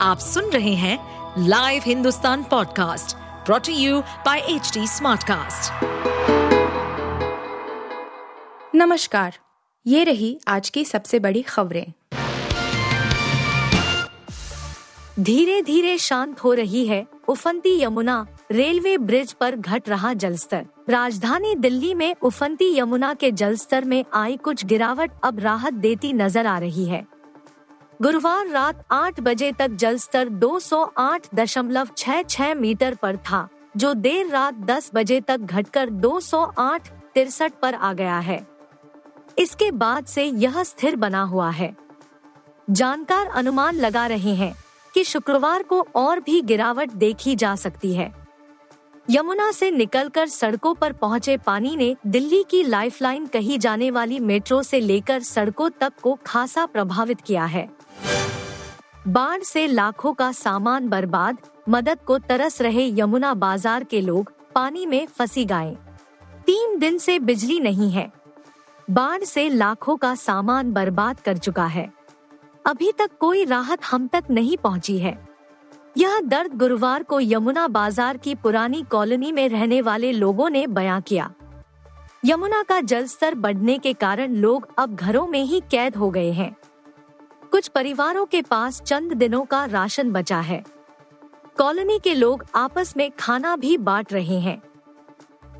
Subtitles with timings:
[0.00, 3.16] आप सुन रहे हैं live Hindustan podcast
[3.46, 5.84] brought to you by H Smartcast.
[8.74, 9.38] नमस्कार,
[9.86, 11.92] ये रही आज की सबसे बड़ी खबरें।
[15.20, 21.54] धीरे धीरे शांत हो रही है उफंती यमुना, रेलवे ब्रिज पर घट रहा जलस्तर। राजधानी
[21.54, 26.58] दिल्ली में उफंती यमुना के जलस्तर में आई कुछ गिरावट, अब राहत देती नज़र आ
[26.58, 27.06] रही है।
[28.02, 35.20] गुरुवार रात 8 बजे तक जलस्तर 208.66 मीटर पर था, जो देर रात 10 बजे
[35.20, 38.46] तक घटकर 208 तिरसठ पर आ गया है।
[39.38, 41.76] इसके बाद से यह स्थिर बना हुआ है।
[42.70, 44.56] जानकार अनुमान लगा रहे हैं
[44.94, 48.26] कि शुक्रवार को और भी गिरावट देखी जा सकती है।
[49.10, 54.62] यमुना से निकलकर सड़कों पर पहुँचे पानी ने दिल्ली की लाइफलाइन कही जाने वाली मेट्रो
[54.62, 57.76] से लेकर सड़कों तक को खासा प्रभावित किया है।
[59.08, 61.36] बाढ़ से लाखों का सामान बर्बाद,
[61.68, 65.70] मदद को तरस रहे यमुना बाज़ार के लोग पानी में फंसी गाय।
[66.46, 68.10] तीन दिन से बिजली नहीं है।
[68.88, 71.88] बाढ़ से लाखों का सामान बर्बाद कर चुका है।
[72.64, 75.16] अभी तक कोई राहत हम तक नहीं पहुँची है।
[75.96, 81.00] यह दर्द गुरुवार को यमुना बाज़ार की पुरानी कॉलोनी में रहने वाले लोगों ने बयां
[81.00, 81.32] किया।
[82.24, 86.56] यमुना का जलस्तर बढ़ने के कारण लोग अब घरों में ही कैद हो गए हैं।
[87.46, 90.62] कुछ परिवारों के पास चंद दिनों का राशन बचा है।
[91.56, 94.60] कॉलोनी के लोग आपस में खाना भी बांट रहे हैं।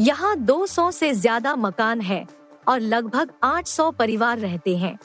[0.00, 2.26] यहाँ 200 से ज़्यादा मकान है
[2.68, 4.98] और लगभग 800 परिवार रहते हैं।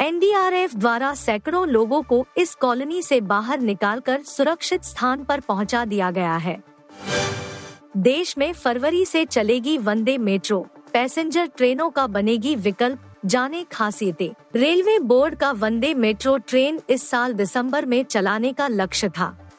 [0.00, 6.10] एनडीआरएफ द्वारा सैकड़ों लोगों को इस कॉलोनी से बाहर निकालकर सुरक्षित स्थान पर पहुँचा दिया
[6.10, 6.60] गया है।
[7.96, 14.98] देश में फरवरी से चलेगी वंदे मेट्रो। पैसेंजर ट्रेनों का बनेगी विकल्प जाने खासियतें। रेलवे
[14.98, 19.50] बोर्ड का वंदे मेट्रो ट्रेन इस साल दिसंबर में चलाने का लक्ष्य था।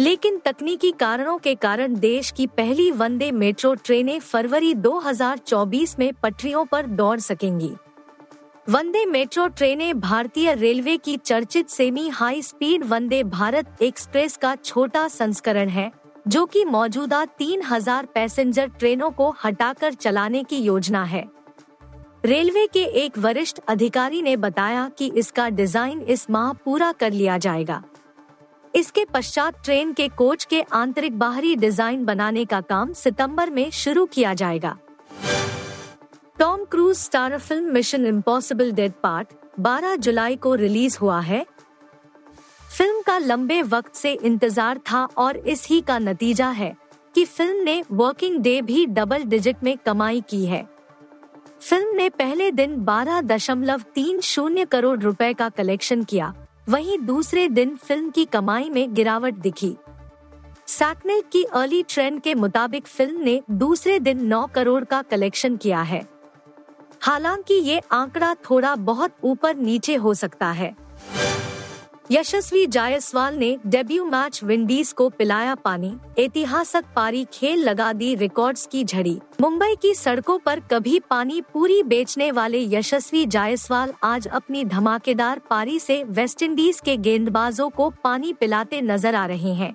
[0.00, 6.64] लेकिन तकनीकी कारणों के कारण देश की पहली वंदे मेट्रो ट्रेनें फरवरी 2024 में पटरियों
[6.64, 7.72] पर दौड़ सकेंगी।
[8.68, 15.08] वंदे मेट्रो ट्रेनें भारतीय रेलवे की चर्चित semi high speed Vande Bharat express का छोटा
[15.08, 15.92] संस्करण है,
[16.28, 21.37] जो कि मौजूदा 3000 पैसेंजर ट्रेनों को हटाकर चलाने की योजना है।
[22.24, 27.36] रेलवे के एक वरिष्ठ अधिकारी ने बताया कि इसका डिज़ाइन इस माह पूरा कर लिया
[27.38, 27.82] जाएगा।
[28.74, 34.04] इसके पश्चात ट्रेन के कोच के आंतरिक बाहरी डिज़ाइन बनाने का काम सितंबर में शुरू
[34.06, 34.76] किया जाएगा।
[36.38, 39.28] Tom Cruise star film Mission Impossible dead part
[39.60, 41.44] 12 जुलाई को रिलीज़ हुआ है।
[42.70, 46.74] फ़िल्म का लंबे वक्त से इंतज़ार था और इस ही का नतीजा है
[47.14, 50.66] कि फ़िल्म ने वर्किंग डे भी डबल डिजिट में कमाई की है।
[51.60, 56.34] फ़िल्म ने पहले दिन बारह दशमलव तीन शून्य करोड़ रुपए का कलेक्शन किया।
[56.68, 59.76] वहीं दूसरे दिन फ़िल्म की कमाई में गिरावट दिखी।
[60.66, 65.80] सैकने की अर्ली ट्रेंड के मुताबिक फ़िल्म ने दूसरे दिन 9 करोड़ का कलेक्शन किया
[65.82, 66.06] है।
[67.00, 70.74] हालाँकि ये आंकड़ा थोड़ा बहुत ऊपर नीचे हो सकता है।
[72.10, 78.66] यशस्वी जायसवाल ने डेब्यू मैच विंडीज को पिलाया पानी। ऐतिहासिक पारी खेल लगा दी रिकॉर्ड्स
[78.66, 84.64] की झड़ी। मुंबई की सड़कों पर कभी पानी पूरी बेचने वाले यशस्वी जायसवाल आज अपनी
[84.64, 89.74] धमाकेदार पारी से वेस्टइंडीज के गेंदबाजों को पानी पिलाते नज़र आ रहे हैं।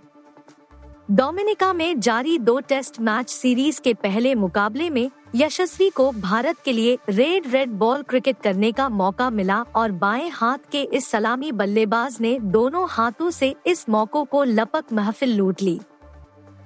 [1.12, 6.72] डोमिनिका में जारी दो टेस्ट मैच सीरीज़ के पहले मुकाबले में यशस्वी को भारत के
[6.72, 11.52] लिए रेड रेड बॉल क्रिकेट करने का मौका मिला और बाएँ हाथ के इस सलामी
[11.52, 15.80] बल्लेबाज ने दोनों हाथों से इस मौकों को लपक महफिल लूट ली।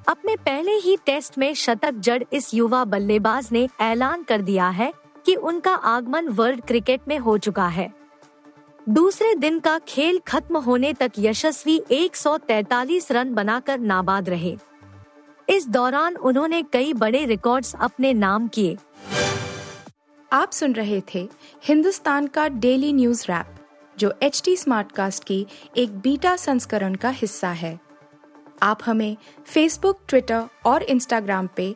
[0.07, 4.93] अपने पहले ही टेस्ट में शतक जड़ इस युवा बल्लेबाज ने ऐलान कर दिया है
[5.25, 7.93] कि उनका आगमन वर्ल्ड क्रिकेट में हो चुका है।
[8.89, 14.57] दूसरे दिन का खेल खत्म होने तक यशस्वी 143 रन बनाकर नाबाद रहे।
[15.49, 18.77] इस दौरान उन्होंने कई बड़े रिकॉर्ड्स अपने नाम किए।
[20.33, 21.29] आप सुन रहे थे
[21.63, 23.55] हिंदुस्तान का डेली न्यूज़ रैप,
[23.99, 25.47] जो एच टी स्मार्ट कास्ट की
[25.77, 27.79] एक बीटा संस्करण का हिस्सा है।
[28.63, 31.75] आप हमें फेसबुक ट्विटर और इंस्टाग्राम पे